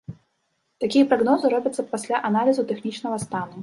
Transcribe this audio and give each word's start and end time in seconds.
Такія 0.85 1.05
прагнозы 1.13 1.53
робяцца 1.57 1.87
пасля 1.93 2.25
аналізу 2.31 2.61
тэхнічнага 2.75 3.17
стану. 3.31 3.55